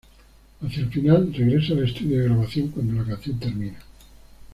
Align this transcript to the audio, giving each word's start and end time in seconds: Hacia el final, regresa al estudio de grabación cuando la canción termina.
Hacia 0.61 0.81
el 0.81 0.89
final, 0.89 1.31
regresa 1.31 1.73
al 1.73 1.83
estudio 1.87 2.17
de 2.17 2.23
grabación 2.25 2.69
cuando 2.69 2.93
la 2.99 3.07
canción 3.07 3.37
termina. 3.39 3.77